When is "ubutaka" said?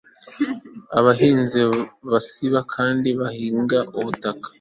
3.99-4.47